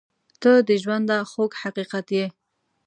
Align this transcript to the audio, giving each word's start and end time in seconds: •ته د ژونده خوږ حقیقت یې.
•ته 0.41 0.51
د 0.67 0.69
ژونده 0.83 1.17
خوږ 1.31 1.51
حقیقت 1.63 2.07
یې. 2.17 2.25